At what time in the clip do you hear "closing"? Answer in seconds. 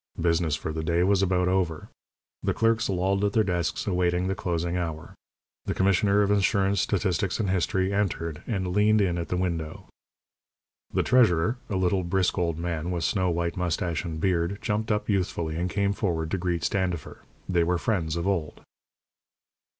4.33-4.75